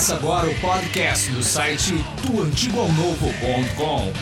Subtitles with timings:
[0.00, 1.92] Começa agora o podcast do site
[2.26, 4.12] doantigoalnovo.com.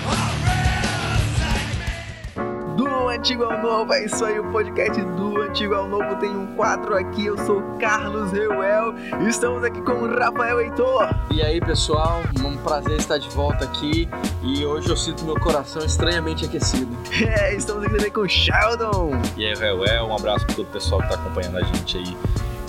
[2.75, 6.49] Do Antigo ao Novo, é isso aí, o podcast do Antigo ao Novo tem um
[6.57, 7.27] quadro aqui.
[7.27, 11.15] Eu sou Carlos Reuel e estamos aqui com o Rafael Heitor.
[11.31, 14.09] E aí pessoal, um prazer estar de volta aqui
[14.43, 16.91] e hoje eu sinto meu coração estranhamente aquecido.
[17.25, 19.13] É, estamos aqui também com o Sheldon.
[19.37, 22.17] E aí, Reuel, um abraço para todo o pessoal que está acompanhando a gente aí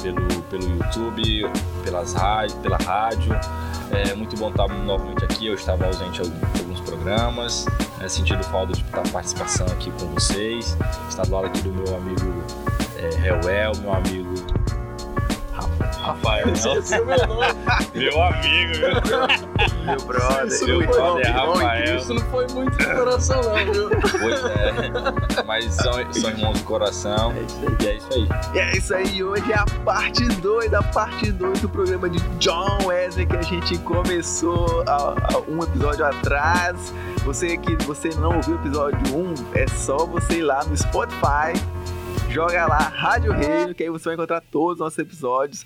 [0.03, 1.43] pelo, pelo YouTube,
[1.83, 3.33] pelas rádio, pela rádio.
[3.91, 5.47] É muito bom estar novamente aqui.
[5.47, 7.65] Eu estava ausente de alguns programas,
[7.97, 10.77] né, sentindo falta de estar participação aqui com vocês.
[11.09, 12.43] Estar do lado aqui do meu amigo
[12.97, 14.28] é, Reuel, meu amigo
[16.09, 16.49] Rafael.
[16.49, 17.47] Esse é o meu nome.
[17.95, 19.85] meu amigo, viu?
[19.85, 20.47] Meu brother.
[20.47, 21.97] Isso Meu não foi brother muito, Rafael.
[21.97, 23.89] Isso não foi muito de coração não, viu?
[23.89, 25.43] Pois é.
[25.45, 27.33] Mas são, são irmãos do coração.
[27.33, 27.77] É isso aí.
[27.79, 28.27] E é isso aí.
[28.53, 32.19] E é isso aí, hoje é a parte 2 da parte 2 do programa de
[32.37, 36.93] John Wesley que a gente começou há, há um episódio atrás.
[37.23, 41.53] Você que você não ouviu o episódio 1, é só você ir lá no Spotify,
[42.29, 45.65] joga lá Rádio Reino, que aí você vai encontrar todos os nossos episódios.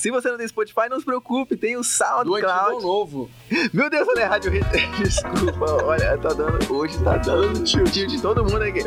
[0.00, 2.82] Se você não tem Spotify, não se preocupe, tem o Do antigo SoundCloud.
[2.82, 3.30] novo.
[3.70, 4.66] Meu Deus, olha, Rádio Reino.
[4.98, 6.74] Desculpa, olha, tá dando.
[6.74, 8.80] Hoje tá dando tio de todo mundo aqui.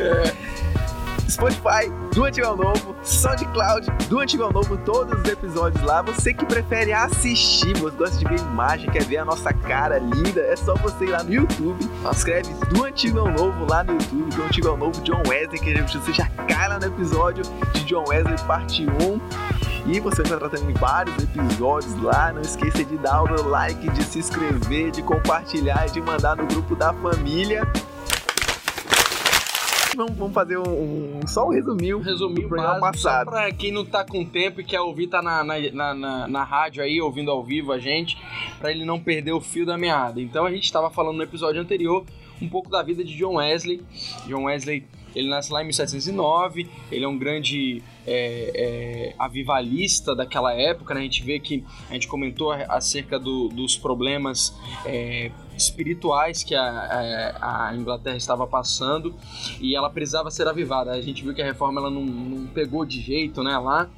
[1.30, 6.02] Spotify, do Antigo ao Novo, SoundCloud, do Antigo ao Novo, todos os episódios lá.
[6.02, 10.40] Você que prefere assistir, você gosta de ver imagem, quer ver a nossa cara linda,
[10.40, 14.34] é só você ir lá no YouTube, escreve do Antigo ao Novo lá no YouTube,
[14.34, 18.04] do Antigo ao Novo, John Wesley, que você já cai lá no episódio de John
[18.08, 19.73] Wesley, parte 1.
[19.86, 22.32] E você vai tratando em vários episódios lá.
[22.32, 26.74] Não esqueça de dar o like, de se inscrever, de compartilhar, de mandar no grupo
[26.74, 27.62] da família.
[29.96, 30.62] Vamos, vamos fazer um,
[31.22, 33.30] um- só um resuminho Um resuminho do programa básico, passado.
[33.30, 36.42] pra quem não tá com tempo e quer ouvir, tá na, na, na, na- na
[36.44, 38.18] rádio aí, ouvindo ao vivo a gente,
[38.58, 40.20] pra ele não perder o fio da meada.
[40.20, 42.04] Então a gente tava falando no episódio anterior
[42.42, 43.82] um pouco da vida de John Wesley.
[44.26, 44.84] John Wesley,
[45.14, 51.00] ele nasce lá em 1709, ele é um grande é, é, avivalista daquela época, né?
[51.00, 54.54] A gente vê que a gente comentou acerca do- dos problemas
[54.84, 59.14] é, espirituais que a, a- a Inglaterra estava passando
[59.60, 60.90] e ela precisava ser avivada.
[60.92, 63.88] A gente viu que a reforma ela não, não pegou de jeito, né, lá.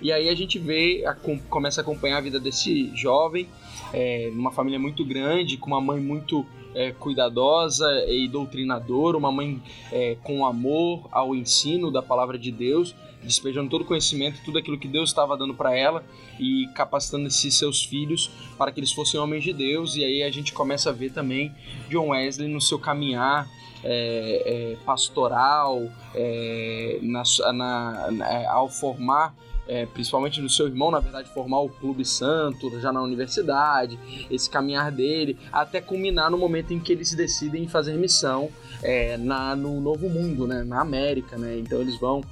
[0.00, 3.46] E aí a gente vê, a- com- começa a acompanhar a vida desse jovem,
[3.92, 6.44] é, numa família muito grande, com uma mãe muito
[6.74, 9.60] é, cuidadosa e doutrinadora, uma mãe
[9.90, 14.78] é, com amor ao ensino da palavra de Deus, despejando todo o conhecimento, tudo aquilo
[14.78, 16.04] que Deus estava dando para ela
[16.40, 19.94] e capacitando esses seus filhos para que eles fossem homens de Deus.
[19.96, 21.52] E aí a gente começa a ver também
[21.88, 23.48] John Wesley no seu caminhar
[23.84, 25.82] é, é, pastoral,
[26.14, 27.22] é, na,
[27.52, 29.34] na- na- ao formar,
[29.66, 33.98] é, principalmente no seu irmão, na verdade, formar o Clube Santo já na universidade,
[34.30, 38.50] esse caminhar dele, até culminar no momento em que eles decidem fazer missão
[38.82, 41.38] é, na, no Novo Mundo, né, na América.
[41.38, 41.58] Né?
[41.58, 42.22] Então eles vão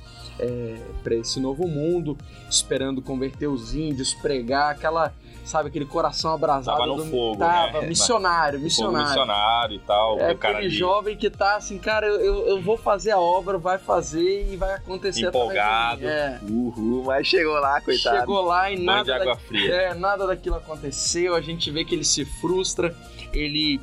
[1.02, 2.16] para esse novo mundo,
[2.48, 5.12] esperando converter os índios, pregar aquela,
[5.44, 6.76] sabe, aquele coração abrasado.
[6.78, 7.86] Tava no do- fogo, Tava, né?
[7.88, 9.06] missionário, Fogo missionário.
[9.08, 10.18] missionário e tal.
[10.20, 13.10] É o cara aquele ali jovem que tá assim, cara, eu, eu, eu vou fazer
[13.10, 16.00] a obra, vai fazer e vai acontecer Empolgado.
[16.00, 16.06] de.
[16.06, 16.38] É.
[16.48, 18.18] Uhul, mas chegou lá, coitado.
[18.18, 19.74] Chegou lá e banho nada, de água da- fria.
[19.74, 21.34] é, nada daquilo aconteceu.
[21.34, 22.94] A gente vê que ele se frustra,
[23.32, 23.80] ele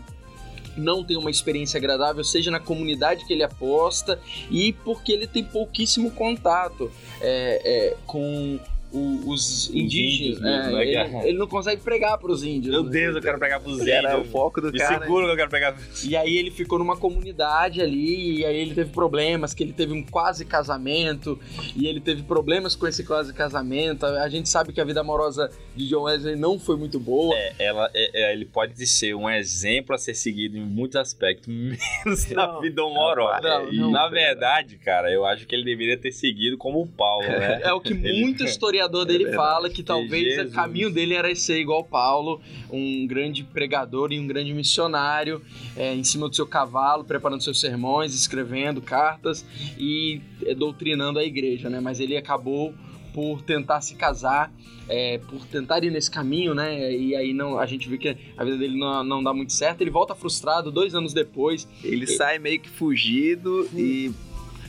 [0.75, 4.19] não tem uma experiência agradável, seja na comunidade que ele aposta
[4.51, 8.59] e porque ele tem pouquíssimo contato é, é, com
[8.91, 10.37] o- os indígenas.
[10.37, 12.73] índios mesmo, É, né, ele, ele não consegue pregar para os índios.
[12.73, 12.89] Meu né?
[12.91, 14.31] Deus, eu quero pegar pros Era o índios.
[14.31, 14.99] foco do Me cara.
[14.99, 15.77] segura que eu quero pegar.
[16.03, 19.93] E aí ele ficou numa comunidade ali, e aí ele teve problemas, que ele teve
[19.93, 21.39] um quase casamento,
[21.75, 24.05] e ele teve problemas com esse quase casamento.
[24.05, 27.35] A gente sabe que a vida amorosa de John Wesley não foi muito boa.
[27.35, 31.47] É, ela, é- é, ele pode ser um exemplo a ser seguido em muitos aspectos,
[32.05, 33.41] menos na Não, vida amorosa.
[33.41, 33.91] não, não.
[33.91, 37.61] na verdade, cara, eu acho que ele deveria ter seguido como o Paulo, né?
[37.63, 38.43] É o que Ele- muito
[38.77, 39.37] historiador dele verdade.
[39.37, 42.39] fala, que talvez o caminho dele era ser igual Paulo,
[42.71, 45.41] um grande pregador e um grande missionário,
[45.75, 49.45] é, em cima do seu cavalo, preparando seus sermões, escrevendo cartas
[49.77, 51.79] e é, doutrinando a igreja, né?
[51.79, 52.73] Mas ele acabou
[53.13, 54.53] por tentar se casar,
[54.87, 56.95] é, por tentar ir nesse caminho, né?
[56.95, 59.81] E aí não, a gente vê que a vida dele não, não dá muito certo.
[59.81, 61.67] Ele volta frustrado dois anos depois.
[61.83, 64.11] Ele sai meio que fugido e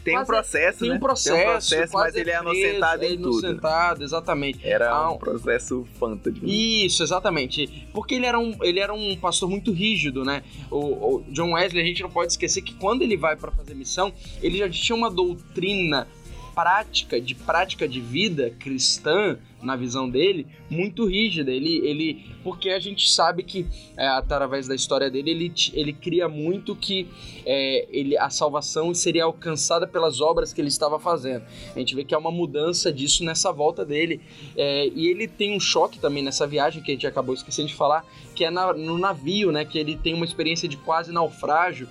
[0.08, 0.94] tem um Quase- processo, Tem né?
[0.94, 3.28] um processo, tem um processo mas ele é preso, inocentado é em tudo.
[3.28, 4.60] inocentado, exatamente.
[4.66, 6.40] Era Ah, um processo fantasma.
[6.42, 7.88] Isso, exatamente.
[7.92, 10.42] Porque ele era um, ele era um pastor muito rígido, né?
[10.70, 10.78] O,
[11.16, 14.12] o John Wesley, a gente não pode esquecer que quando ele vai para fazer missão,
[14.42, 16.06] ele já tinha uma doutrina
[16.54, 21.50] prática, de prática de vida cristã na visão dele, muito rígida.
[21.50, 23.66] Ele, ele, porque a gente sabe que
[23.96, 27.08] é, através da história dele, ele, ele cria muito que
[27.44, 31.44] é, ele, a salvação seria alcançada pelas obras que ele estava fazendo.
[31.74, 34.20] A gente vê que há uma mudança disso nessa volta dele.
[34.56, 37.74] É, e ele tem um choque também nessa viagem que a gente acabou esquecendo de
[37.74, 39.64] falar, que é na, no navio, né?
[39.64, 41.88] Que ele tem uma experiência de quase naufrágio,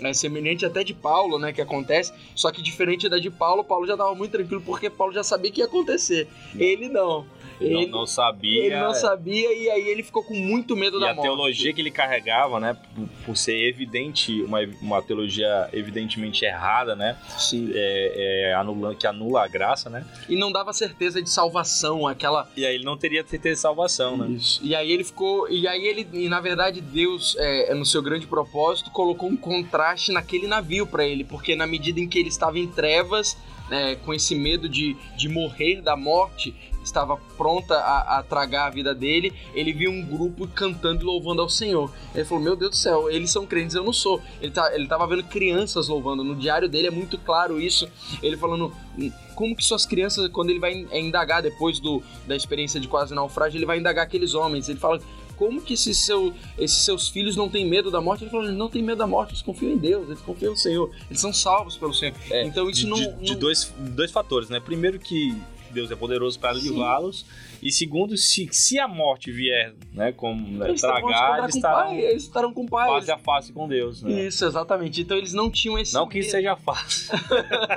[0.00, 1.52] é, semelhante até de Paulo, né?
[1.52, 5.12] Que acontece, só que diferente da de Paulo, Paulo já estava muito tranquilo porque Paulo
[5.12, 6.26] já sabia que ia acontecer.
[6.56, 7.19] Ele não.
[7.60, 8.64] Ele não, não sabia.
[8.64, 11.26] Ele não sabia e aí ele ficou com muito medo e da a morte.
[11.26, 17.16] teologia que ele carregava, né, por, por ser evidente, uma, uma teologia evidentemente errada, né,
[17.38, 17.70] Sim.
[17.74, 22.48] é, é, anula, que anula a graça, né, E não dava certeza de salvação, aquela
[22.56, 24.28] e aí ele não teria certeza de salvação, né.
[24.30, 24.60] Isso.
[24.62, 25.48] E aí ele ficou.
[25.50, 26.06] E aí ele.
[26.12, 31.04] E na verdade, Deus, é, no seu grande propósito, colocou um contraste naquele navio para
[31.04, 31.24] ele.
[31.24, 33.36] Porque na medida em que ele estava em trevas,
[33.68, 36.54] né, com esse medo de, de morrer da morte,
[36.90, 41.40] estava pronta a, a tragar a vida dele, ele viu um grupo cantando e louvando
[41.42, 41.90] ao Senhor.
[42.14, 44.20] Ele falou: Meu Deus do céu, eles são crentes, eu não sou.
[44.40, 46.22] Ele, tá, ele tava vendo crianças louvando.
[46.22, 47.88] No diário dele é muito claro isso.
[48.22, 48.72] Ele falando.
[48.98, 53.14] "Hum, Como que suas crianças, quando ele vai indagar depois do, da experiência de quase
[53.14, 54.68] naufrágio, ele vai indagar aqueles homens.
[54.68, 55.00] Ele fala:
[55.36, 58.24] como que esses, seu, esses seus filhos não têm medo da morte?
[58.24, 60.58] Ele falou, eles não têm medo da morte, eles confiam em Deus, eles confiam no
[60.58, 62.14] Senhor, eles são salvos pelo Senhor.
[62.30, 62.96] É, então isso de, não...
[62.98, 64.60] de, de não- dois, dois fatores, né?
[64.60, 65.34] Primeiro que
[65.72, 67.24] Deus é poderoso para livrá-los
[67.62, 72.00] e segundo se, se a morte vier, né, como né, eles tragar, eles estarão pai,
[72.00, 72.88] eles estarão com o pai.
[72.88, 74.26] face a face com Deus, né?
[74.26, 75.02] Isso, exatamente.
[75.02, 77.10] Então eles não tinham esse Não que isso seja fácil.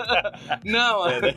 [0.64, 1.34] Não, É, né?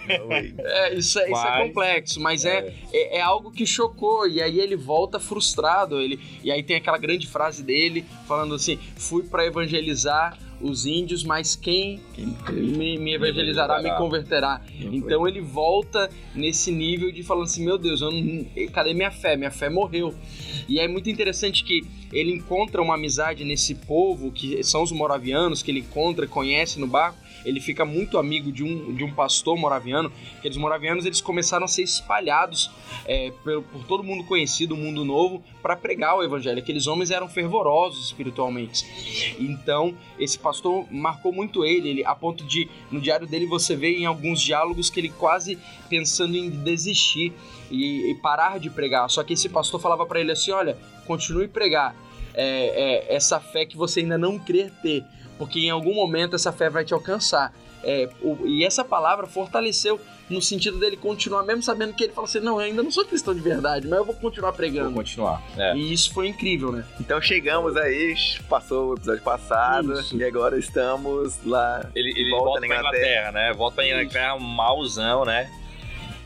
[0.59, 4.27] é, isso, é, isso é Mas- complexo, mas é, é, é algo que chocou.
[4.29, 6.01] E aí ele volta frustrado.
[6.01, 11.25] Ele, e aí tem aquela grande frase dele falando assim: fui para evangelizar os índios,
[11.25, 12.01] mas quem
[12.51, 14.61] me, me evangelizará me converterá.
[14.81, 19.37] Então ele volta nesse nível de falando assim: meu Deus, eu não, cadê minha fé?
[19.37, 20.15] Minha fé morreu.
[20.69, 21.83] E é muito interessante que
[22.13, 26.87] ele encontra uma amizade nesse povo, que são os moravianos, que ele encontra, conhece no
[26.87, 27.19] barco.
[27.45, 30.13] Ele fica muito amigo de um, de um pastor moraviano.
[30.39, 32.71] Aqueles moravianos eles começaram a ser espalhados
[33.05, 36.59] é, por, por todo mundo conhecido, o mundo novo, para pregar o evangelho.
[36.59, 38.85] Aqueles homens eram fervorosos espiritualmente.
[39.39, 43.97] Então, esse pastor marcou muito ele, ele, a ponto de, no diário dele, você vê
[43.97, 45.59] em alguns diálogos que ele quase
[45.89, 47.33] pensando em desistir
[47.71, 49.09] e, e parar de pregar.
[49.11, 51.95] Só que esse pastor falava para ele assim: olha, continue pregar.
[52.39, 55.03] É, é, essa fé que você ainda não crê ter,
[55.39, 57.53] porque em algum momento essa fé vai te alcançar.
[57.85, 62.27] É, o- e essa palavra fortaleceu no sentido dele continuar, mesmo sabendo que ele falou
[62.29, 64.93] assim: não, eu ainda não sou cristão de verdade, mas eu vou continuar Vou pregando.
[64.93, 65.41] continuar.
[65.57, 65.77] É.
[65.77, 66.85] E isso foi incrível, né?
[66.99, 68.15] Então chegamos aí,
[68.49, 70.17] passou o episódio passado Isso.
[70.17, 71.89] e agora estamos lá.
[71.95, 73.53] Ele, ele Volta volta, na pra Inglaterra, né?
[73.53, 73.95] Volta pra Isso.
[73.95, 75.49] Inglaterra malzão, né?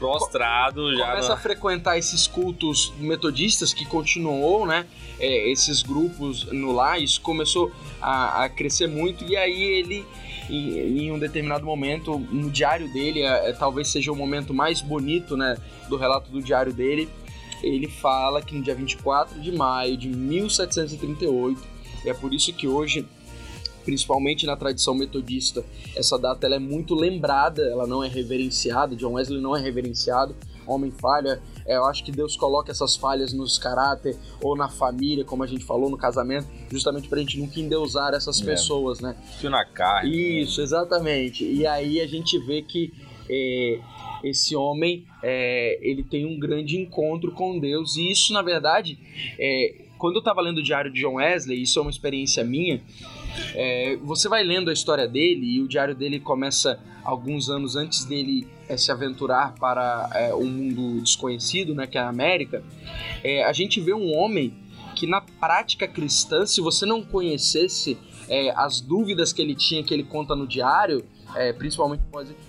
[0.00, 1.06] Prostrado já.
[1.10, 4.86] Começa no- a frequentar esses cultos metodistas que continuou, né?
[5.18, 7.70] É, esses grupos no lá, isso começou
[8.00, 10.04] a, a crescer muito e aí ele
[10.48, 14.80] em, em um determinado momento no diário dele, é, é, talvez seja o momento mais
[14.80, 15.56] bonito, né,
[15.88, 17.08] do relato do diário dele.
[17.62, 21.60] Ele fala que no dia 24 de maio de 1738,
[22.04, 23.06] e é por isso que hoje
[23.90, 25.64] principalmente na tradição metodista,
[25.96, 30.36] essa data ela é muito lembrada, ela não é reverenciada, John Wesley não é reverenciado,
[30.64, 35.24] homem falha, é, eu acho que Deus coloca essas falhas nos caráter ou na família,
[35.24, 38.44] como a gente falou, no casamento, justamente pra gente nunca endeusar essas É.
[38.44, 39.16] pessoas, né?
[39.40, 40.42] Fio na carne.
[40.42, 41.44] Isso, exatamente.
[41.44, 42.92] E aí a gente vê que
[43.28, 43.80] é,
[44.22, 48.96] esse homem é, ele tem um grande encontro com Deus e isso na verdade
[49.38, 52.80] é, quando eu estava lendo o diário de John Wesley isso é uma experiência minha
[53.54, 58.04] é, você vai lendo a história dele e o diário dele começa alguns anos antes
[58.04, 62.62] dele é, se aventurar para é, um mundo desconhecido né que é a América
[63.22, 64.54] É, a gente vê um homem
[64.94, 67.96] que na prática cristã se você não conhecesse
[68.28, 72.02] é, as dúvidas que ele tinha que ele conta no diário é, principalmente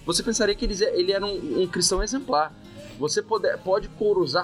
[0.06, 2.54] você pensaria que ele, ele era um, um cristão exemplar.
[3.00, 3.90] Você pode, pode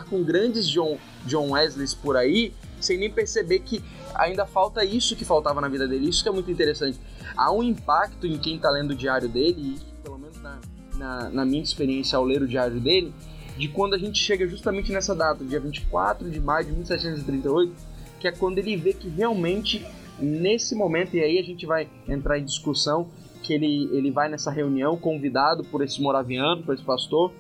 [0.10, 3.84] com grandes John, John Wesleys por aí sem nem perceber que
[4.18, 6.10] ainda falta isso que faltava na vida dele.
[6.10, 7.00] Isso que é muito interessante.
[7.36, 10.60] Há um impacto em quem está lendo o diário dele, e pelo menos na,
[10.96, 13.14] na, na minha experiência ao ler o diário dele,
[13.58, 17.74] de quando a gente chega justamente nessa data, dia 24 de maio de 1738,
[18.20, 19.86] que é quando ele vê que realmente
[20.20, 23.08] nesse momento, e aí a gente vai entrar em discussão,
[23.44, 27.32] que ele, ele vai nessa reunião convidado por esse moraviano, por esse pastor,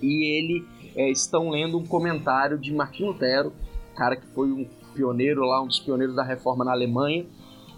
[0.00, 3.52] e ele é, estão lendo um comentário de Martim Lutero,
[3.94, 4.66] cara que foi um
[4.96, 7.26] pioneiro lá, um dos pioneiros da reforma na Alemanha.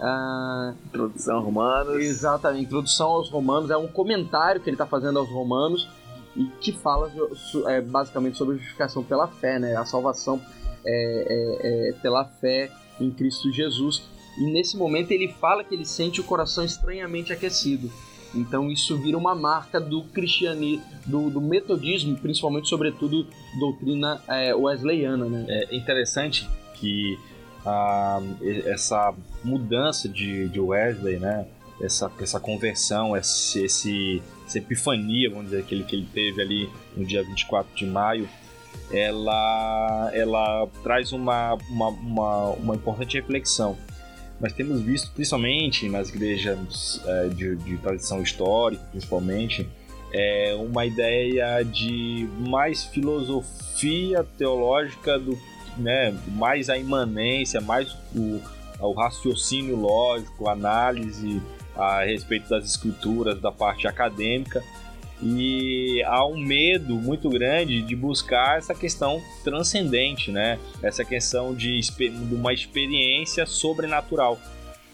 [0.00, 1.96] Ah, Introdução romanos.
[1.96, 5.88] exatamente, introdução aos romanos, é um comentário que ele está fazendo aos romanos,
[6.38, 7.10] e que fala
[7.66, 9.76] é, basicamente sobre a justificação pela fé, né?
[9.76, 10.40] A salvação
[10.86, 12.70] é, é, é, pela fé
[13.00, 14.04] em Cristo Jesus.
[14.38, 17.90] E nesse momento ele fala que ele sente o coração estranhamente aquecido.
[18.32, 23.26] Então isso vira uma marca do cristianismo, do, do metodismo, principalmente, sobretudo,
[23.58, 25.24] doutrina é, wesleyana.
[25.26, 25.44] Né?
[25.48, 26.48] É interessante
[26.80, 27.18] que
[27.66, 28.20] ah,
[28.66, 31.46] essa mudança de, de Wesley, né?
[31.80, 36.70] essa, essa conversão, esse, esse, essa epifania, vamos dizer, que ele, que ele teve ali
[36.96, 38.28] no dia 24 de maio,
[38.90, 43.76] ela, ela traz uma, uma, uma, uma importante reflexão.
[44.40, 49.68] Nós temos visto, principalmente nas igrejas é, de, de tradição histórica, principalmente,
[50.12, 55.36] é uma ideia de mais filosofia teológica do
[55.78, 58.40] né, mais a imanência, mais o,
[58.80, 61.40] o raciocínio lógico, análise
[61.76, 64.62] a respeito das escrituras, da parte acadêmica,
[65.22, 70.58] e há um medo muito grande de buscar essa questão transcendente, né?
[70.80, 74.38] Essa questão de, de uma experiência sobrenatural.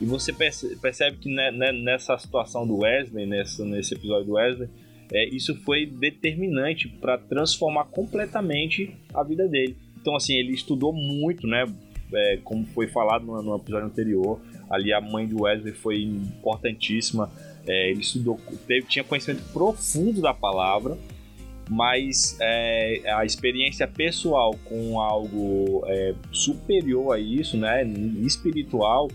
[0.00, 4.68] E você percebe que nessa situação do Wesley, nesse, nesse episódio do Wesley,
[5.12, 9.76] é, isso foi determinante para transformar completamente a vida dele.
[10.04, 11.64] Então, assim, ele estudou muito, né?
[12.12, 17.32] É, como foi falado no, no episódio anterior, ali a mãe de Wesley foi importantíssima.
[17.66, 20.98] É, ele estudou, teve, tinha conhecimento profundo da palavra,
[21.70, 27.82] mas é, a experiência pessoal com algo é, superior a isso, né,
[28.22, 29.08] espiritual,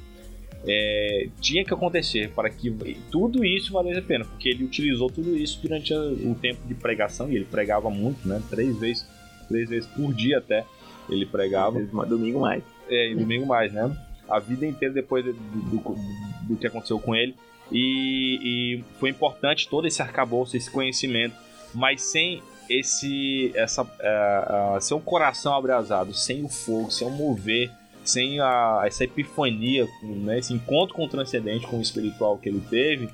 [0.66, 2.76] é, tinha que acontecer para que
[3.12, 7.32] tudo isso valesse a pena, porque ele utilizou tudo isso durante o tempo de pregação
[7.32, 9.08] e ele pregava muito, né, três vezes,
[9.48, 10.66] três vezes por dia até
[11.10, 11.80] ele pregava.
[12.06, 12.64] Domingo mais.
[12.88, 13.96] É, e domingo mais, né?
[14.28, 15.96] A vida inteira depois do, do,
[16.44, 17.36] do que aconteceu com ele.
[17.72, 21.36] E, e, foi importante todo esse arcabouço, esse conhecimento,
[21.74, 27.12] mas sem esse essa uh, uh, sem o coração abrasado, sem o fogo, sem o
[27.12, 27.72] mover,
[28.04, 32.62] sem a, essa epifania, né, esse encontro com o transcendente, com o espiritual que ele
[32.70, 33.10] teve,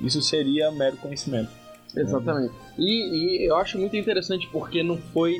[0.00, 1.50] isso seria mero conhecimento.
[1.94, 2.52] Exatamente.
[2.78, 5.36] E, e eu acho muito interessante porque não foi,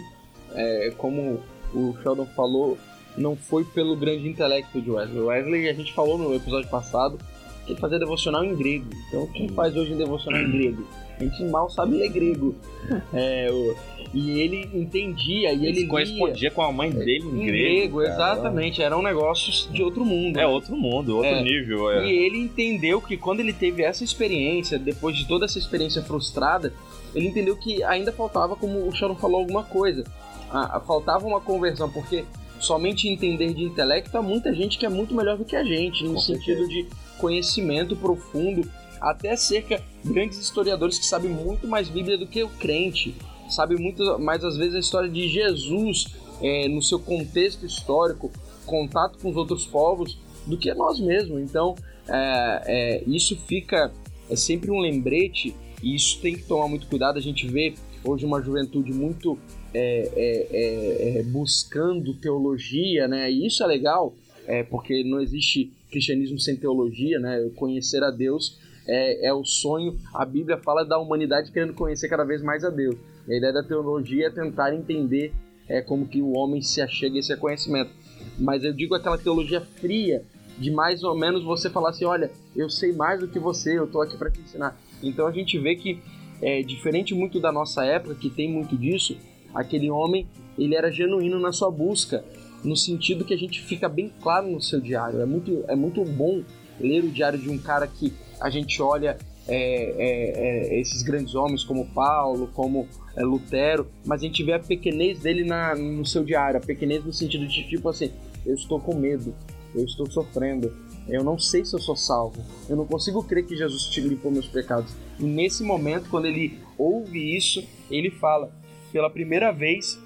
[0.55, 1.41] é, como
[1.75, 2.79] o Sheldon falou,
[3.17, 5.21] não foi pelo grande intelecto de Wesley.
[5.21, 7.19] Wesley, a gente falou no episódio passado,
[7.65, 8.87] que ele fazia devocional em grego.
[9.09, 10.87] Então, quem faz hoje devocional em grego?
[11.19, 12.55] A gente mal sabe ler grego.
[13.13, 13.75] É, o,
[14.15, 17.99] e ele entendia e ele, ele correspondia com a mãe dele em, em grego.
[17.99, 18.81] grego exatamente.
[18.81, 20.39] Eram negócios de outro mundo.
[20.39, 21.43] É outro mundo, outro é.
[21.43, 21.91] nível.
[21.91, 22.07] É.
[22.07, 26.73] E ele entendeu que quando ele teve essa experiência, depois de toda essa experiência frustrada,
[27.15, 30.05] ele entendeu que ainda faltava, como o Sharon falou, alguma coisa.
[30.51, 32.25] Ah, faltava uma conversão, porque
[32.61, 36.05] somente entender de intelecto há muita gente que é muito melhor do que a gente,
[36.05, 36.69] no Com sentido certeza.
[36.69, 36.87] de
[37.19, 38.69] conhecimento profundo,
[39.01, 43.15] até cerca grandes historiadores que sabem muito mais Bíblia do que o crente,
[43.49, 46.07] sabem muito mais às vezes a história de Jesus
[46.43, 48.31] é, no seu contexto histórico,
[48.65, 51.41] contato com os outros povos, do que nós mesmos.
[51.41, 51.75] Então,
[52.09, 53.93] é, é, isso fica
[54.29, 57.19] é sempre um lembrete e isso tem que tomar muito cuidado.
[57.19, 57.75] A gente vê
[58.07, 59.39] hoje uma juventude muito
[59.75, 63.31] é, é, é, é, buscando teologia, né?
[63.31, 64.15] E isso é legal,
[64.47, 67.51] é, porque não existe cristianismo sem teologia, né?
[67.57, 69.99] Conhecer a Deus é, é o sonho.
[70.15, 72.97] A Bíblia fala da humanidade querendo conhecer cada vez mais a Deus.
[73.29, 75.33] E a ideia da teologia é tentar entender
[75.69, 77.91] é, como que o homem se achega a esse conhecimento.
[78.39, 80.25] Mas eu digo aquela teologia fria,
[80.59, 83.85] de mais ou menos você falar assim, olha, eu sei mais do que você, eu
[83.85, 84.79] estou aqui para te ensinar.
[85.03, 86.01] Então a gente vê que
[86.41, 89.17] é diferente muito da nossa época, que tem muito disso,
[89.55, 90.27] aquele homem
[90.59, 92.25] ele era genuíno na sua busca,
[92.65, 95.21] no sentido que a gente fica bem claro no seu diário.
[95.21, 96.43] É muito, é muito bom
[96.81, 99.17] ler o diário de um cara que a gente olha
[99.49, 104.53] é, é, é, esses grandes homens como Paulo, como é, Lutero, mas a gente vê
[104.55, 108.11] a pequenez dele na, no seu diário, a pequenez no sentido de tipo assim,
[108.45, 109.35] eu estou com medo,
[109.75, 110.73] eu estou sofrendo,
[111.09, 114.49] eu não sei se eu sou salvo, eu não consigo crer que Jesus limpou meus
[114.49, 114.93] pecados.
[115.19, 118.51] E nesse momento, quando ele ouve isso, ele fala:
[118.93, 120.01] pela primeira vez,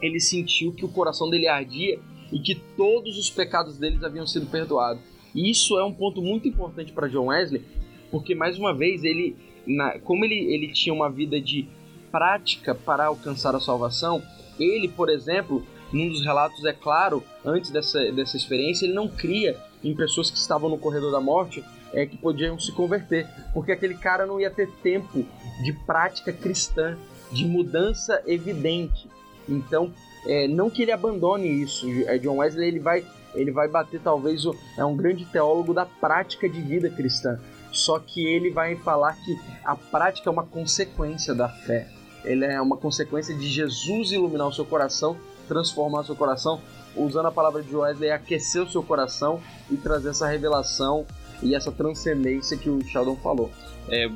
[0.00, 1.98] ele sentiu que o coração dele ardia
[2.32, 5.02] e que todos os pecados deles haviam sido perdoados.
[5.34, 7.62] E isso é um ponto muito importante para John Wesley,
[8.10, 9.36] porque mais uma vez ele,
[9.66, 11.66] na, como ele, ele tinha uma vida de
[12.10, 14.22] prática para alcançar a salvação,
[14.58, 19.56] ele, por exemplo, num dos relatos é claro, antes dessa, dessa experiência, ele não cria
[19.84, 21.62] em pessoas que estavam no corredor da morte
[21.92, 25.24] é, que podiam se converter, porque aquele cara não ia ter tempo
[25.62, 26.96] de prática cristã
[27.32, 29.08] de mudança evidente.
[29.48, 29.92] Então,
[30.26, 31.86] é, não que ele abandone isso.
[32.06, 33.04] É, John Wesley ele vai,
[33.34, 37.38] ele vai bater talvez o, é um grande teólogo da prática de vida cristã.
[37.72, 41.86] Só que ele vai falar que a prática é uma consequência da fé.
[42.24, 45.16] ele é uma consequência de Jesus iluminar o seu coração,
[45.46, 46.60] transformar o seu coração,
[46.96, 49.40] usando a palavra de Wesley, aquecer o seu coração
[49.70, 51.06] e trazer essa revelação
[51.42, 53.50] e essa transcendência que o Sheldon falou.
[53.88, 54.10] É,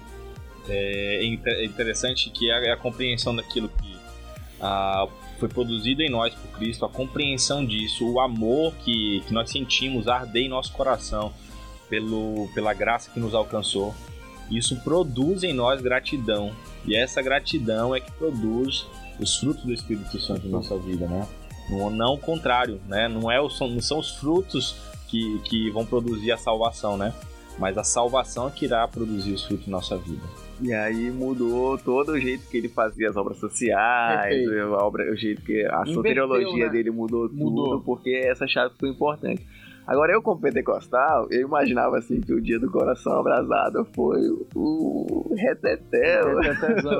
[0.68, 1.24] é
[1.64, 3.96] interessante que é a compreensão daquilo que
[4.60, 5.06] ah,
[5.38, 10.06] foi produzido em nós por Cristo, a compreensão disso, o amor que, que nós sentimos
[10.06, 11.32] arder em nosso coração
[11.88, 13.94] pelo, pela graça que nos alcançou.
[14.50, 16.52] Isso produz em nós gratidão.
[16.84, 18.86] E essa gratidão é que produz
[19.18, 21.26] os frutos do Espírito Santo em nossa vida, né?
[21.68, 23.08] Não, não o contrário, né?
[23.08, 24.76] Não, é o, não são os frutos
[25.12, 27.12] que, que vão produzir a salvação, né?
[27.58, 30.22] Mas a salvação é que irá produzir os frutos em nossa vida.
[30.58, 35.16] E aí mudou todo o jeito que ele fazia as obras sociais, a obra, o
[35.16, 36.72] jeito que a soteriologia né?
[36.72, 39.46] dele mudou, mudou tudo, porque essa chave foi importante.
[39.86, 44.20] Agora, eu como pentecostal, eu imaginava assim que o dia do coração abrasado foi
[44.54, 46.40] o retetel.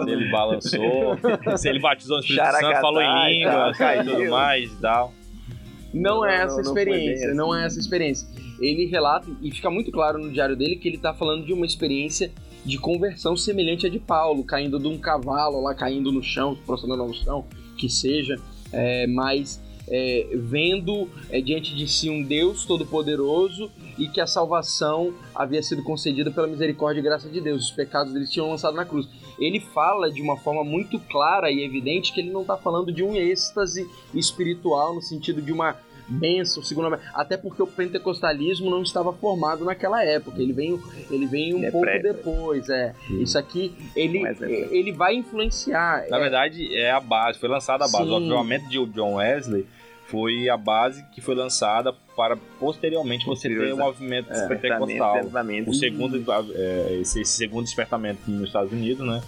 [0.04, 1.16] se ele balançou,
[1.56, 5.12] se ele batizou no Espírito Santo, falou em língua, e tudo mais e tal.
[5.92, 8.26] Não, não é essa não, experiência, não, não é essa experiência.
[8.60, 11.66] Ele relata, e fica muito claro no diário dele, que ele está falando de uma
[11.66, 12.32] experiência
[12.64, 16.96] de conversão semelhante à de Paulo, caindo de um cavalo lá, caindo no chão, prostrando
[16.96, 17.44] no chão,
[17.76, 18.36] que seja,
[18.72, 25.14] é, mas é, vendo é, diante de si um Deus todo-poderoso e que a salvação
[25.34, 27.64] havia sido concedida pela misericórdia e graça de Deus.
[27.64, 29.08] Os pecados deles tinham lançado na cruz.
[29.38, 33.02] Ele fala de uma forma muito clara e evidente que ele não está falando de
[33.02, 35.76] um êxtase espiritual no sentido de uma
[36.08, 40.40] bênção, segundo até porque o pentecostalismo não estava formado naquela época.
[40.40, 40.80] Ele vem,
[41.10, 41.98] ele vem um é pouco pré.
[41.98, 42.68] depois.
[42.68, 42.94] É.
[43.10, 46.04] Isso aqui ele, é ele vai influenciar.
[46.08, 46.20] Na é...
[46.20, 48.04] verdade, é a base, foi lançada a base.
[48.04, 48.10] Sim.
[48.10, 49.66] O avivamento de John Wesley
[50.06, 55.20] foi a base que foi lançada para posteriormente você ter o movimento é, pentecostal.
[55.66, 56.22] O segundo,
[56.54, 59.22] é, esse, segundo despertamento nos Estados Unidos, né?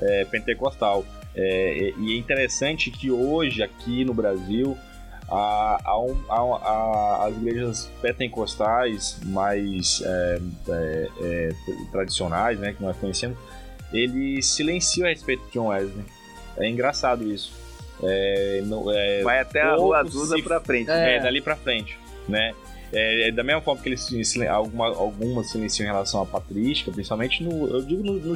[0.00, 1.04] É, pentecostal.
[1.34, 4.76] É, e é interessante que hoje aqui no Brasil
[5.30, 11.50] a, a, a, as igrejas pentecostais mais é, é, é,
[11.92, 13.38] tradicionais, né, que nós conhecemos,
[13.92, 16.04] eles silenciam a respeito de John Wesley.
[16.58, 17.52] É engraçado isso.
[18.02, 18.62] É,
[18.94, 20.90] é, Vai até a Rua Azusa se, pra frente.
[20.90, 21.96] É, é, dali pra frente,
[22.28, 22.54] né?
[22.92, 27.40] É, é, da mesma forma que eles alguma, algumas silenciam em relação à patrística, principalmente
[27.44, 28.34] no, eu digo no, no,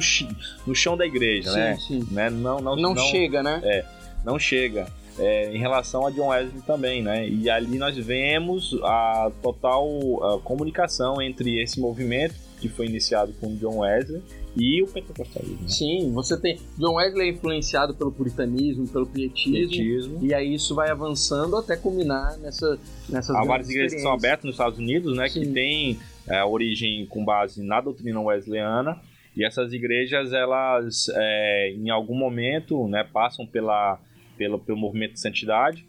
[0.65, 1.77] no chão da igreja, sim, né?
[1.77, 2.07] Sim.
[2.09, 2.29] né?
[2.29, 3.59] Não, não, não, não chega, né?
[3.65, 3.85] É,
[4.23, 7.27] não chega é, em relação a John Wesley também, né?
[7.27, 9.87] E ali nós vemos a total
[10.23, 14.21] a comunicação entre esse movimento que foi iniciado com John Wesley
[14.57, 15.63] e o pentecostalismo.
[15.63, 15.67] Né?
[15.67, 20.19] Sim, você tem John Wesley é influenciado pelo puritanismo, pelo pietismo, pietismo.
[20.21, 24.45] e aí isso vai avançando até culminar nessa nessas Há várias igrejas que são abertas
[24.45, 25.41] nos Estados Unidos, né, Sim.
[25.41, 28.99] que têm é, origem com base na doutrina wesleyana.
[29.35, 33.99] E essas igrejas, elas, é, em algum momento, né, passam pela
[34.37, 35.85] pelo, pelo movimento de santidade.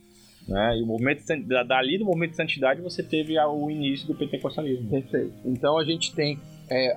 [0.46, 0.78] Né?
[0.78, 1.22] E o movimento
[1.66, 4.88] dali do movimento de santidade você teve o início do pentecostalismo.
[4.88, 5.34] Perfeito.
[5.44, 6.94] Então a gente tem é,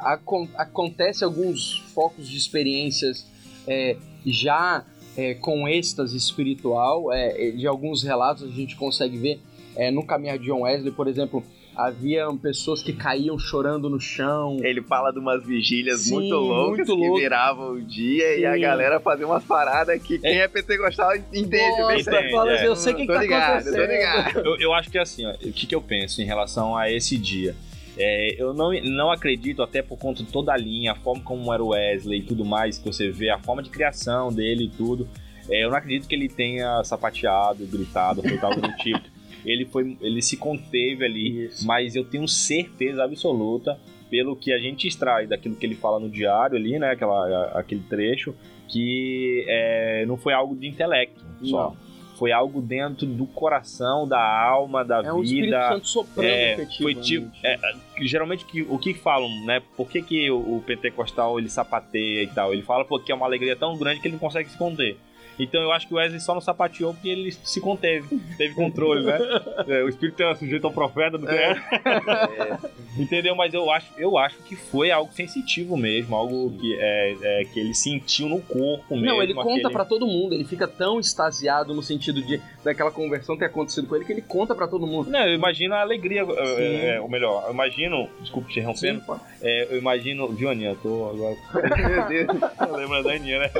[0.56, 3.28] acontece alguns focos de experiências
[3.68, 4.86] é, já
[5.16, 7.12] é, com êxtase espiritual.
[7.12, 9.40] É, de alguns relatos a gente consegue ver
[9.76, 11.44] é, no caminhar de John Wesley, por exemplo,
[11.80, 14.58] Havia pessoas que caíam chorando no chão.
[14.62, 17.16] Ele fala de umas vigílias Sim, muito loucas muito louco.
[17.16, 18.42] que viravam o dia Sim.
[18.42, 21.80] e a galera fazia umas paradas que quem é, é pentecostal entende.
[21.80, 22.68] Nossa, bem fala, é.
[22.68, 23.76] Eu sei o que, que tá ligado, acontecendo.
[23.76, 24.40] Tô ligado.
[24.40, 27.18] Eu, eu acho que assim, ó, o que, que eu penso em relação a esse
[27.18, 27.56] dia?
[27.98, 31.54] É, eu não, não acredito, até por conta de toda a linha, a forma como
[31.54, 34.70] era o Wesley e tudo mais, que você vê, a forma de criação dele e
[34.70, 35.08] tudo.
[35.50, 39.09] É, eu não acredito que ele tenha sapateado, gritado, feito algo do tipo
[39.46, 41.66] ele foi ele se conteve ali, Isso.
[41.66, 46.10] mas eu tenho certeza absoluta pelo que a gente extrai daquilo que ele fala no
[46.10, 48.34] diário ali, né, aquela, aquele trecho,
[48.68, 51.70] que é, não foi algo de intelecto só.
[51.70, 51.90] Não.
[52.18, 55.10] Foi algo dentro do coração, da alma, da é vida.
[55.10, 57.58] É um Espírito Santo soprando é, foi tipo, é,
[58.02, 59.62] geralmente que, o que falam, né?
[59.78, 62.52] Por que, que o, o pentecostal ele sapateia e tal?
[62.52, 64.98] Ele fala porque é uma alegria tão grande que ele não consegue se conter.
[65.40, 69.06] Então eu acho que o Wesley só não sapateou porque ele se conteve, teve controle,
[69.06, 69.18] né?
[69.68, 71.52] É, o espírito é sujeito ao profeta, não é.
[71.52, 72.58] é.
[72.98, 73.36] Entendeu?
[73.36, 77.60] Mas eu acho, eu acho que foi algo sensitivo mesmo, algo que, é, é que
[77.60, 79.06] ele sentiu no corpo mesmo.
[79.06, 79.70] Não, ele conta aquele...
[79.74, 83.96] para todo mundo, ele fica tão extasiado no sentido de daquela conversão ter acontecido com
[83.96, 85.10] ele que ele conta para todo mundo.
[85.10, 89.04] Não, eu imagino a alegria, é, é, ou melhor, eu imagino, desculpe te interrompendo,
[89.42, 91.36] é, eu imagino, viu Aninha, eu tô agora...
[91.90, 93.52] Meu Deus, lembra da Aninha, né?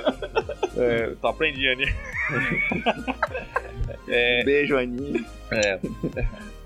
[0.82, 1.96] É, tô aprendi, Aninha.
[4.08, 5.24] É, Beijo, Aninha.
[5.52, 5.80] é.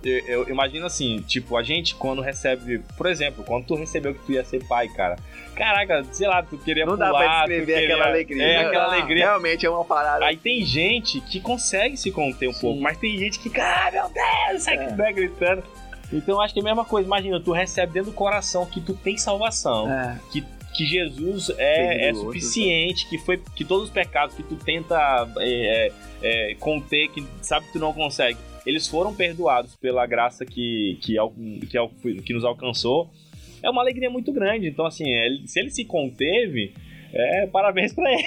[0.03, 4.19] Eu, eu imagino assim, tipo, a gente quando recebe, por exemplo, quando tu recebeu que
[4.25, 5.15] tu ia ser pai, cara.
[5.55, 8.43] Caraca, sei lá, tu queria Não dá pular, pra tu descrever queria- aquela alegria.
[8.43, 9.25] É, aquela Ah, alegria.
[9.25, 10.25] Realmente é uma parada.
[10.25, 12.61] Aí tem gente que consegue se conter um Sim.
[12.61, 14.09] pouco, mas tem gente que, cara, meu
[14.49, 15.63] Deus, sai que vai gritando.
[16.11, 17.07] Então eu acho que é a mesma coisa.
[17.07, 20.19] Imagina, tu recebe dentro do coração que tu tem salvação, É.
[20.31, 20.41] que,
[20.73, 24.95] que Jesus é, é suficiente, que foi que todos os pecados que tu tenta
[25.39, 30.45] é, é, é, conter, que sabe que tu não consegue, eles foram perdoados pela graça
[30.45, 31.15] que, que,
[31.69, 33.09] que, que nos alcançou.
[33.61, 34.67] É uma alegria muito grande.
[34.67, 36.73] Então, assim, ele- se ele se conteve,
[37.13, 38.23] é, parabéns pra ele.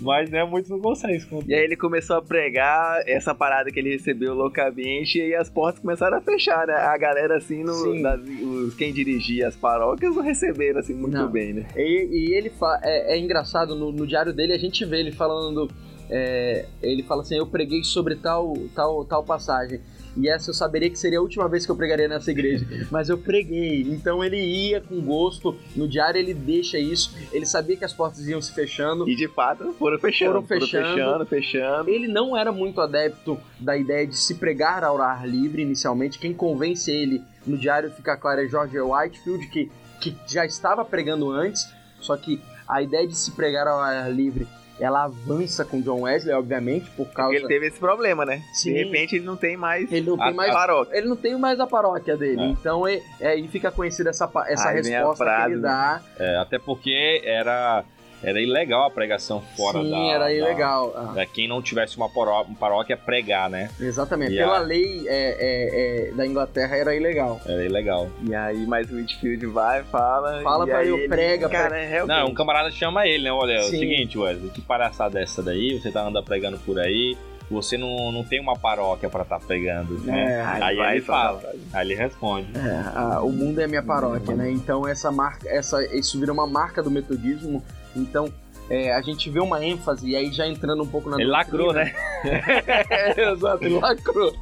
[0.00, 1.50] Mas, né, muitos não conseguem se conter.
[1.50, 5.50] E aí ele começou a pregar essa parada que ele recebeu loucamente e aí as
[5.50, 6.74] portas começaram a fechar, né?
[6.74, 11.28] A galera assim, no, das- os, quem dirigia as paróquias não receberam assim muito Não.
[11.28, 11.66] bem, né?
[11.76, 15.68] E, e ele é, é engraçado, no, no diário dele a gente vê ele falando.
[16.10, 19.80] é, ele fala assim: Eu preguei sobre tal, tal, tal passagem.
[20.18, 22.66] E essa eu saberia que seria a última vez que eu pregaria nessa igreja.
[22.90, 23.82] Mas eu preguei.
[23.82, 25.56] Então ele ia com gosto.
[25.76, 27.16] No diário ele deixa isso.
[27.32, 29.08] Ele sabia que as portas iam se fechando.
[29.08, 30.32] E de fato foram fechando.
[30.32, 30.88] Foram fechando.
[30.88, 31.90] fechando, fechando.
[31.90, 36.18] Ele não era muito adepto da ideia de se pregar ao ar livre inicialmente.
[36.18, 41.30] Quem convence ele no diário fica claro é George Whitefield, que, que já estava pregando
[41.30, 41.66] antes,
[42.00, 44.46] só que a ideia de se pregar ao ar livre
[44.80, 47.32] ela avança com John Wesley, obviamente, por causa.
[47.32, 48.42] Porque ele teve esse problema, né?
[48.52, 48.72] Sim.
[48.72, 50.52] De repente ele não tem mais Ele não tem A- mais.
[50.52, 50.96] paróquia.
[50.96, 52.40] Ele não tem mais a paróquia dele.
[52.40, 52.46] É.
[52.46, 55.68] Então é, é, aí fica conhecida essa, essa Aí resposta que frase, ele né?
[55.68, 56.00] dá.
[56.18, 57.84] É, até porque era,
[58.22, 59.96] era ilegal a pregação fora Sim, da.
[59.98, 60.92] era da- ilegal.
[60.96, 61.12] Ah.
[61.14, 63.70] da quem não tivesse uma uma paróquia pregar, né?
[63.80, 64.32] Exatamente.
[64.34, 67.40] E Pela a- lei é, é, é, da Inglaterra era ilegal.
[67.46, 68.08] Era ilegal.
[68.26, 70.42] E aí mais o Whitfield vai, fala.
[70.42, 72.16] Fala e pra aí ele, prega, Cara, é realmente.
[72.16, 73.32] Não, um camarada chama ele, né?
[73.32, 73.78] Olha, é o Sim.
[73.78, 75.78] seguinte, Wesley, que palhaçada é essa daí?
[75.80, 77.16] Você tá andando pregando por aí,
[77.50, 80.34] você não, não tem uma paróquia pra estar pregando, né?
[80.58, 81.40] É, aí ele fala,
[81.72, 82.48] aí ele responde.
[82.58, 84.50] É, a- o mundo é minha paróquia, né?
[84.50, 87.62] Então essa marca, essa, isso vira uma marca do metodismo.
[87.96, 88.32] Então
[88.70, 91.72] é, a gente vê uma ênfase e aí já entrando um pouco na Ele lacrou,
[91.72, 91.92] né?
[92.24, 94.32] é, exato, ele lacrou.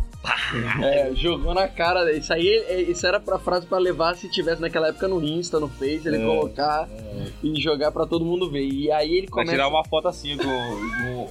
[0.82, 2.12] É, jogou na cara.
[2.12, 5.60] Isso aí, é- isso era pra frase pra levar se tivesse naquela época no Insta,
[5.60, 6.88] no Face, ele É, colocar
[7.42, 8.66] e jogar pra todo mundo ver.
[8.66, 11.28] E aí ele Vai começa tirar uma foto assim com,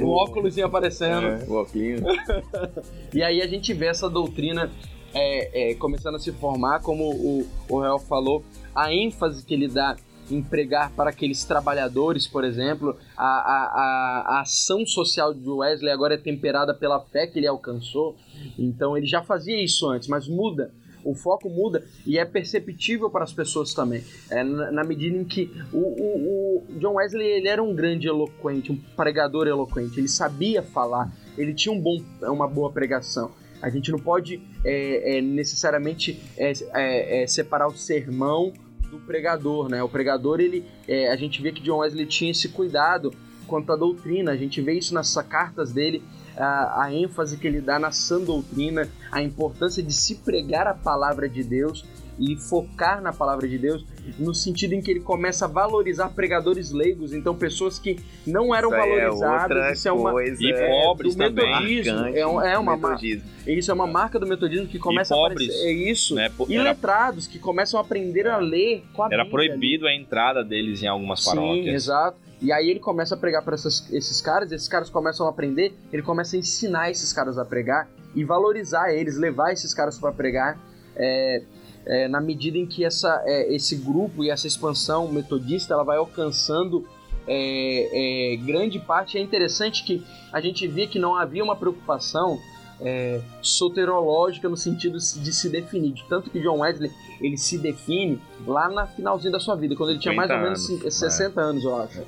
[0.00, 1.26] o óculos aparecendo.
[1.26, 2.00] É, o óculos.
[3.12, 4.70] E aí a gente vê essa doutrina
[5.12, 8.42] é, é, começando a se formar, como o, o Real falou,
[8.74, 9.96] a ênfase que ele dá
[10.32, 15.92] em pregar para aqueles trabalhadores, por exemplo, a, a, a, a ação social de Wesley
[15.92, 18.16] agora é temperada pela fé que ele alcançou.
[18.58, 20.72] Então ele já fazia isso antes, mas muda.
[21.04, 24.04] O foco muda e é perceptível para as pessoas também.
[24.30, 28.06] É, na, na medida em que o, o, o John Wesley ele era um grande
[28.06, 29.98] eloquente, um pregador eloquente.
[29.98, 33.32] Ele sabia falar, ele tinha um bom, uma boa pregação.
[33.60, 38.52] A gente não pode é, é, necessariamente é, é, é, separar o sermão
[38.92, 39.82] do pregador, né?
[39.82, 43.10] O pregador, ele, é, a gente vê que John Wesley tinha esse cuidado
[43.46, 44.32] quanto à doutrina.
[44.32, 46.02] A gente vê isso nas cartas dele,
[46.36, 50.74] a, a ênfase que ele dá na sã doutrina, a importância de se pregar a
[50.74, 51.84] palavra de Deus
[52.18, 53.84] e focar na palavra de Deus,
[54.18, 58.68] no sentido em que ele começa a valorizar pregadores leigos, então pessoas que não eram
[58.68, 59.42] Isso é valorizadas.
[59.56, 61.46] outra isso é uma coisa E é, pobres do também.
[61.50, 61.94] metodismo.
[61.94, 63.28] marcante É, um- é uma metodismo.
[63.46, 65.68] isso é uma marca do metodismo que começa pobres, a aparecer.
[65.68, 66.14] É isso.
[66.14, 66.30] Né?
[66.48, 69.30] E Era, letrados que começam a aprender a ler com a era Bíblia.
[69.48, 71.74] proibido a entrada deles em algumas Sim, paróquias.
[71.74, 72.16] exato.
[72.40, 76.02] E aí ele começa a pregar para esses caras, esses caras começam a aprender, ele
[76.02, 80.58] começa a ensinar esses caras a pregar e valorizar eles, levar esses caras para pregar.
[80.94, 81.42] é,
[81.86, 85.96] é, na medida em que essa, é, esse grupo e essa expansão metodista ela vai
[85.96, 86.86] alcançando
[87.26, 89.18] é, é, grande parte.
[89.18, 92.38] É interessante que a gente vê que não havia uma preocupação
[92.80, 95.94] é, soterológica no sentido de se definir.
[96.08, 96.90] Tanto que John Wesley
[97.20, 100.48] ele se define lá na finalzinho da sua vida, quando ele tinha mais ou 50
[100.48, 102.02] menos anos, 60 anos, eu acho.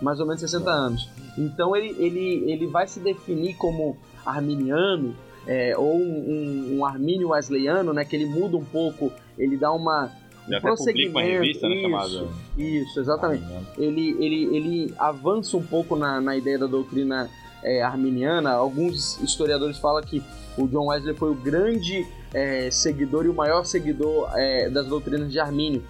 [0.00, 1.10] Mais ou menos 60 anos.
[1.36, 5.14] Então ele, ele, ele vai se definir como arminiano,
[5.46, 8.04] é, ou um, um armínio wesleyano, né?
[8.04, 10.12] Que ele muda um pouco, ele dá uma.
[10.46, 12.28] Ele até publica uma prosseguimento, revista, né, isso, chamada...
[12.56, 13.44] Isso, exatamente
[13.78, 17.28] ele, ele, ele avança um pouco na, na ideia da doutrina
[17.62, 18.52] é, arminiana.
[18.52, 20.22] Alguns historiadores falam que
[20.56, 25.30] o John Wesley foi o grande é, seguidor e o maior seguidor é, das doutrinas
[25.30, 25.82] de Armínio.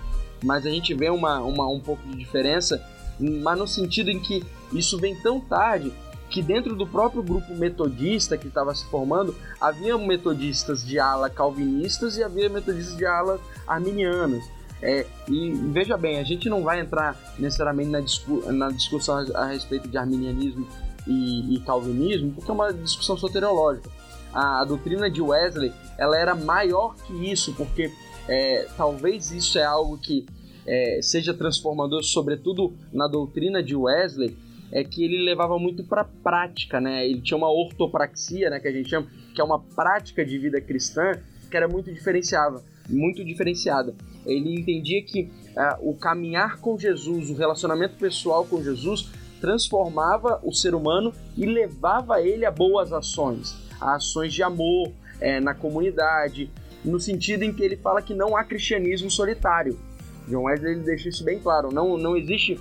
[0.43, 2.83] Mas a gente vê uma, uma, um pouco de diferença,
[3.19, 5.93] mas no sentido em que isso vem tão tarde
[6.31, 12.17] que dentro do próprio grupo metodista que estava se formando, havia metodistas de ala calvinistas
[12.17, 14.45] e havia metodistas de ala arminianas.
[14.81, 19.41] É, e veja bem, a gente não vai entrar necessariamente na, discu na discussão a,
[19.41, 20.67] a, respeito de arminianismo
[21.07, 23.91] e, e, calvinismo, porque é uma discussão soteriológica.
[24.33, 27.93] A, a, doutrina de Wesley ela era maior que isso, porque
[28.27, 30.25] é, talvez isso é algo que
[30.67, 34.35] é, seja transformador, sobretudo na doutrina de Wesley,
[34.73, 37.07] é que ele levava muito para prática, né?
[37.07, 40.61] Ele tinha uma ortopraxia, né, que a gente chama, que é uma prática de vida
[40.61, 41.13] cristã
[41.51, 43.95] que era muito diferenciada, muito diferenciada.
[44.25, 50.53] Ele entendia que uh, o caminhar com Jesus, o relacionamento pessoal com Jesus, transformava o
[50.53, 56.51] ser humano e levava ele a boas ações, a ações de amor é, na comunidade,
[56.85, 59.79] no sentido em que ele fala que não há cristianismo solitário.
[60.29, 61.73] John Wesley ele deixa isso bem claro.
[61.73, 62.61] Não, não existe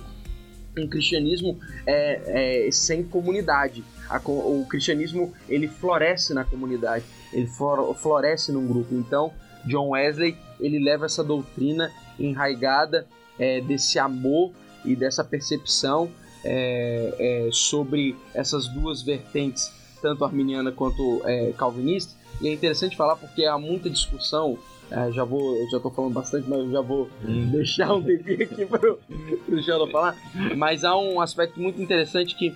[0.78, 3.84] um cristianismo é, é, sem comunidade.
[4.08, 7.48] A, o cristianismo ele floresce na comunidade, ele
[7.96, 8.94] floresce num grupo.
[8.94, 9.32] Então,
[9.64, 13.06] John Wesley ele leva essa doutrina enraigada
[13.38, 14.52] é, desse amor
[14.84, 16.10] e dessa percepção
[16.44, 22.14] é, é, sobre essas duas vertentes, tanto arminiana quanto é, calvinista.
[22.40, 24.58] E é interessante falar porque há muita discussão
[24.90, 27.50] é, já vou, eu já tô falando bastante, mas já vou hum.
[27.50, 28.98] deixar um tempinho aqui pro,
[29.46, 30.16] pro Sheldon falar.
[30.56, 32.54] Mas há um aspecto muito interessante que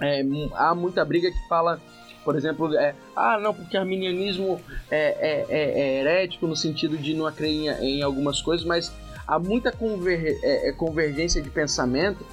[0.00, 1.78] é, há muita briga que fala,
[2.24, 4.60] por exemplo, é, ah, não, porque arminianismo
[4.90, 8.90] é, é, é, é herético no sentido de não acreditar em, em algumas coisas, mas
[9.26, 12.24] há muita conver, é, convergência de pensamento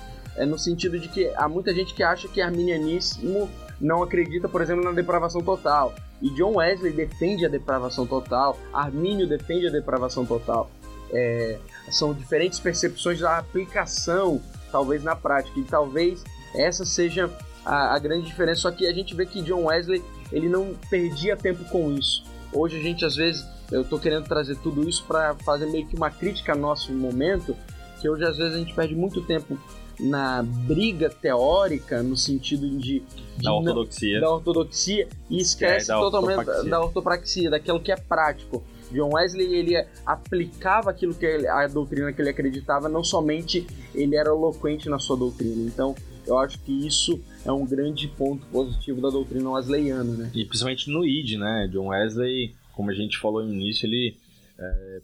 [0.47, 3.49] no sentido de que há muita gente que acha que arminianismo
[3.81, 5.93] não acredita, por exemplo, na depravação total.
[6.21, 10.69] E John Wesley defende a depravação total, Armínio defende a depravação total.
[11.11, 11.57] É,
[11.91, 17.29] são diferentes percepções da aplicação, talvez na prática, e talvez essa seja
[17.65, 18.61] a, a, grande diferença.
[18.61, 22.23] Só que a gente vê que John Wesley ele não perdia tempo com isso.
[22.53, 25.95] Hoje a gente às vezes, eu estou querendo trazer tudo isso para fazer meio que
[25.95, 27.55] uma crítica ao nosso momento,
[27.99, 29.57] que hoje às vezes a gente perde muito tempo
[29.99, 36.69] na briga teórica, no sentido de, de da ortodoxia, da ortodoxia e esquece é, totalmente
[36.69, 38.63] da ortopraxia, daquilo que é prático.
[38.91, 44.15] John Wesley ele aplicava aquilo que ele, a doutrina que ele acreditava, não somente ele
[44.15, 45.61] era eloquente na sua doutrina.
[45.67, 50.31] Então, eu acho que isso é um grande ponto positivo da doutrina wesleyana, né?
[50.33, 51.69] E principalmente no ID, né?
[51.71, 54.17] John Wesley, como a gente falou no início, ele
[54.59, 55.01] é,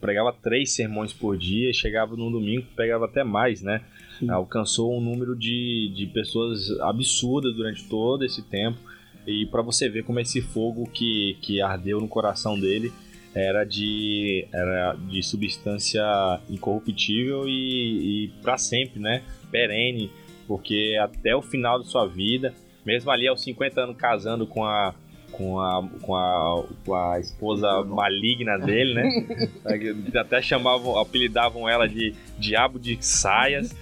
[0.00, 3.82] pregava três sermões por dia, chegava no domingo, pegava até mais, né?
[4.18, 4.28] Sim.
[4.30, 8.78] Alcançou um número de, de pessoas absurda durante todo esse tempo.
[9.26, 12.92] E para você ver como esse fogo que, que ardeu no coração dele
[13.34, 16.02] era de, era de substância
[16.48, 19.22] incorruptível e, e para sempre, né?
[19.50, 20.10] Perene,
[20.48, 22.52] porque até o final da sua vida,
[22.84, 24.94] mesmo ali aos 50 anos casando com a
[25.32, 29.48] com a, com a, com a esposa maligna dele, né?
[30.18, 33.74] Até chamavam, apelidavam ela de Diabo de Saias.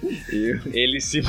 [0.72, 1.20] ele se,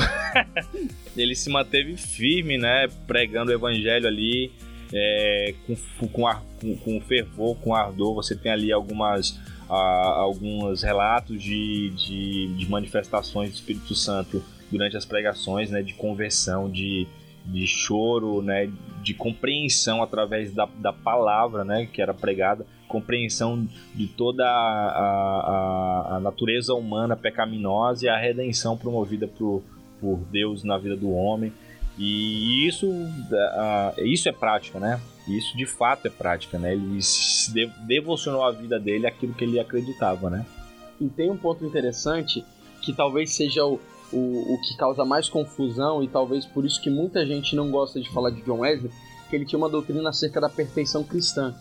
[1.16, 2.88] ele se manteve firme, né?
[3.06, 4.52] Pregando o evangelho ali.
[4.92, 9.30] É, com, com, ar, com, com, fervor, com ardor, você tem ali algumas,
[9.68, 15.94] uh, alguns relatos de, de, de manifestações do Espírito Santo durante as pregações, né, de
[15.94, 17.06] conversão, de,
[17.44, 18.70] de choro, né,
[19.02, 26.16] de compreensão através da, da palavra, né, que era pregada, compreensão de toda a, a,
[26.16, 29.62] a natureza humana pecaminosa e a redenção promovida por,
[30.00, 31.52] por Deus na vida do homem.
[31.98, 34.98] E isso, uh, isso é prática, né?
[35.28, 36.72] Isso de fato é prática, né?
[36.72, 36.98] Ele
[37.86, 40.46] devocionou a vida dele aquilo que ele acreditava, né?
[41.00, 42.44] E tem um ponto interessante
[42.80, 43.78] que talvez seja o,
[44.12, 48.00] o, o que causa mais confusão e talvez por isso que muita gente não gosta
[48.00, 48.90] de falar de John Wesley,
[49.28, 51.54] que ele tinha uma doutrina acerca da perfeição cristã.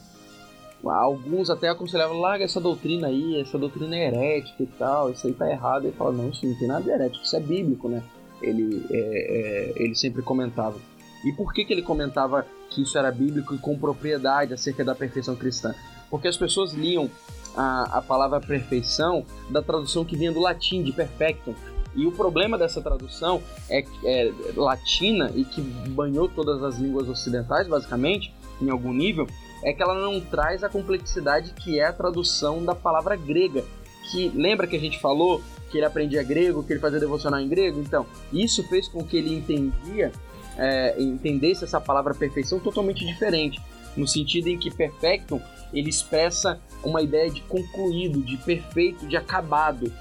[0.83, 5.33] Alguns até aconselhavam, larga essa doutrina aí, essa doutrina é herética e tal, isso aí
[5.33, 5.85] tá errado.
[5.85, 8.01] Ele fala, não, isso não tem nada de herético, isso é bíblico, né?
[8.41, 10.77] Ele, é, é, ele sempre comentava.
[11.25, 14.95] E por que, que ele comentava que isso era bíblico e com propriedade acerca da
[14.95, 15.75] perfeição cristã?
[16.09, 17.09] Porque as pessoas liam
[17.55, 21.53] a, a palavra perfeição da tradução que vinha do latim, de perfectum,
[21.95, 27.67] e o problema dessa tradução é, é latina e que banhou todas as línguas ocidentais,
[27.67, 29.27] basicamente, em algum nível,
[29.63, 33.63] é que ela não traz a complexidade que é a tradução da palavra grega.
[34.11, 37.47] Que lembra que a gente falou que ele aprendia grego, que ele fazia devocional em
[37.47, 37.79] grego?
[37.79, 40.11] Então, isso fez com que ele entendia,
[40.57, 43.61] é, entendesse essa palavra perfeição totalmente diferente,
[43.95, 45.41] no sentido em que perfectum
[45.73, 49.91] ele expressa uma ideia de concluído, de perfeito, de acabado.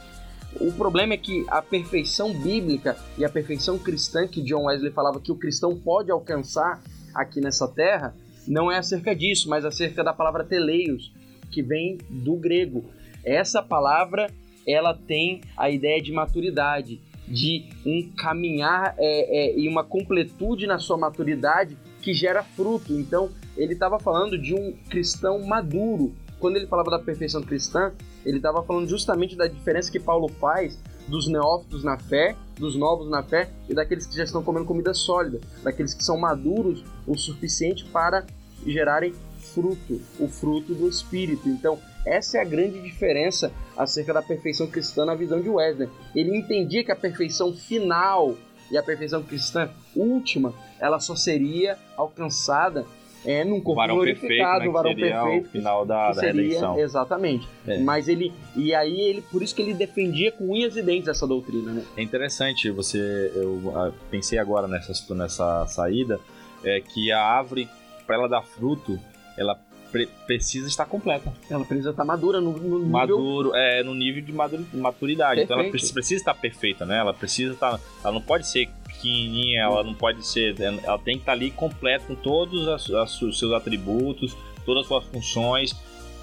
[0.61, 5.21] O problema é que a perfeição bíblica e a perfeição cristã que John Wesley falava
[5.21, 6.83] que o cristão pode alcançar
[7.15, 8.15] aqui nessa terra
[8.47, 11.13] não é acerca disso, mas acerca da palavra teleios,
[11.51, 12.85] que vem do grego.
[13.25, 14.31] essa palavra
[14.67, 20.79] ela tem a ideia de maturidade, de um caminhar é, é, e uma completude na
[20.79, 22.93] sua maturidade que gera fruto.
[22.93, 26.15] Então, ele estava falando de um cristão maduro.
[26.39, 27.93] Quando ele falava da perfeição cristã,
[28.25, 33.09] ele estava falando justamente da diferença que Paulo faz dos neófitos na fé, dos novos
[33.09, 37.17] na fé e daqueles que já estão comendo comida sólida, daqueles que são maduros o
[37.17, 38.27] suficiente para
[38.67, 39.15] gerarem
[39.55, 41.49] fruto, o fruto do Espírito.
[41.49, 45.89] Então, essa é a grande diferença acerca da perfeição cristã na visão de Wesley.
[46.15, 48.37] Ele entendia que a perfeição final
[48.71, 52.85] e a perfeição cristã última, ela só seria alcançada
[53.25, 55.47] é num corpo varão glorificado, perfeito, né, varão perfeito.
[55.47, 56.79] o final da, da seria, redenção.
[56.79, 57.49] Exatamente.
[57.67, 57.79] É.
[57.79, 58.33] Mas ele.
[58.57, 59.23] E aí ele.
[59.23, 61.85] Por isso que ele defendia com unhas e dentes essa doutrina, né?
[61.97, 66.21] É interessante, você, eu ah, pensei agora nessa, nessa saída,
[66.65, 67.69] é que a árvore,
[68.07, 68.99] para ela dar fruto,
[69.37, 69.59] ela
[69.91, 71.33] pre- precisa estar completa.
[71.51, 72.89] Ela precisa estar madura no, no nível.
[72.89, 74.33] Maduro, é, no nível de
[74.77, 75.43] maturidade.
[75.43, 75.93] Então ela Perfeito.
[75.93, 76.99] precisa, estar perfeita, né?
[76.99, 77.81] Ela precisa estar.
[78.03, 80.55] Ela não pode ser pequenininha, ela não pode ser.
[80.61, 85.75] Ela tem que estar ali completa com todos os seus atributos, todas as suas funções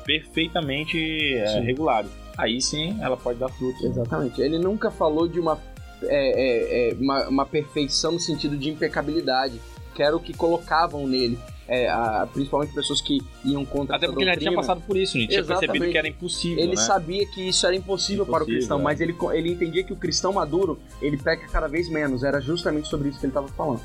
[0.06, 2.12] perfeitamente é, regulares.
[2.38, 3.86] Aí sim ela pode dar fruto.
[3.86, 4.42] Exatamente.
[4.42, 5.60] Ele nunca falou de uma,
[6.04, 9.60] é, é, é, uma, uma perfeição no sentido de impecabilidade,
[9.96, 11.40] que era o que colocavam nele.
[11.68, 14.74] É, a- principalmente pessoas que iam contra Até porque ele já tinha doutrina.
[14.76, 15.68] passado por isso, ele tinha Exatamente.
[15.68, 16.60] percebido que era impossível.
[16.64, 16.82] Ele né?
[16.82, 18.84] sabia que isso era impossível, para o Impossível, cristão, é.
[18.84, 22.24] mas ele, ele entendia que o cristão maduro, ele peca cada vez menos.
[22.24, 23.82] Era justamente sobre isso que ele estava falando.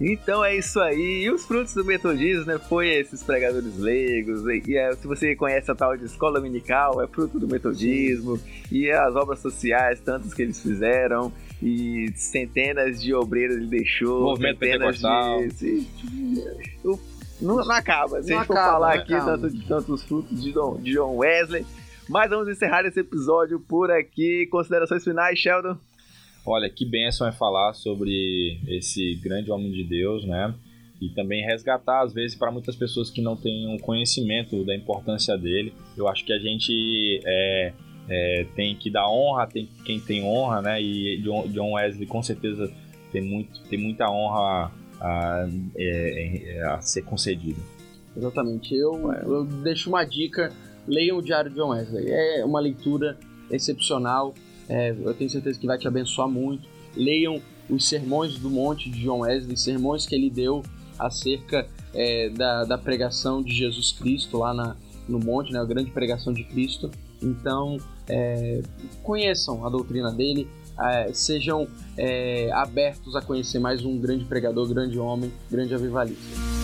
[0.00, 1.22] Então é isso aí.
[1.24, 2.58] E os frutos do metodismo, né?
[2.58, 4.42] Foi esses pregadores leigos.
[4.46, 8.38] E, e, é, se você conhece a tal de escola dominical, é fruto do metodismo.
[8.70, 11.32] E as obras sociais, tantas que eles fizeram.
[11.62, 14.22] E centenas de obreiros ele deixou.
[14.22, 15.40] Movimento centenas pentecostal.
[15.42, 15.50] de.
[15.50, 15.86] se-
[16.84, 16.98] o-
[17.40, 18.22] não, não acaba.
[18.22, 20.78] Se Não a gente for acaba, falar não aqui tanto de tantos frutos de John,
[20.80, 21.64] de John Wesley.
[22.08, 24.46] Mas vamos encerrar esse episódio por aqui.
[24.50, 25.76] Considerações finais, Sheldon?
[26.44, 30.54] Olha, que bênção é falar sobre esse grande homem de Deus, né?
[31.00, 35.36] E também resgatar, às vezes, para muitas pessoas que não têm um conhecimento da importância
[35.38, 35.72] dele.
[35.96, 37.72] Eu acho que a gente é,
[38.10, 40.82] é, tem que dar honra, tem quem tem honra, né?
[40.82, 42.70] E John, Wesley com certeza
[43.12, 47.60] tem, muito, tem muita honra a, é, é, a ser concedida.
[48.16, 48.74] Exatamente.
[48.74, 50.52] Eu, eu deixo uma dica:
[50.86, 52.10] leiam o Diário de John Wesley.
[52.10, 53.16] É uma leitura
[53.48, 54.34] excepcional.
[54.68, 56.68] É, eu tenho certeza que vai te abençoar muito.
[56.96, 60.62] Leiam os sermões do monte de John Wesley, sermões que ele deu
[60.98, 64.76] acerca é, da, da pregação de Jesus Cristo lá na,
[65.08, 66.90] no monte, né, a grande pregação de Cristo.
[67.22, 67.76] Então,
[68.08, 68.62] é,
[69.02, 74.98] conheçam a doutrina dele, é, sejam é, abertos a conhecer mais um grande pregador, grande
[74.98, 76.59] homem, grande avivalista.